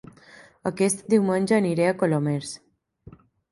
[0.69, 2.57] Aquest diumenge aniré a Colomers